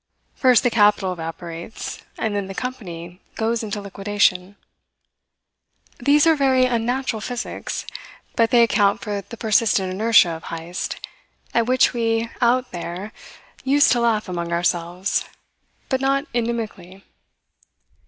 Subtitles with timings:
[0.33, 4.55] First the capital evaporates, and then the company goes into liquidation.
[5.99, 7.85] These are very unnatural physics,
[8.35, 10.95] but they account for the persistent inertia of Heyst,
[11.53, 13.13] at which we "out there"
[13.63, 15.25] used to laugh among ourselves
[15.87, 17.03] but not inimically.